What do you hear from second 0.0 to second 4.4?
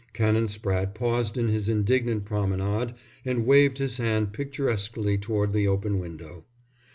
Canon Spratte paused in his indignant promenade and waved his hand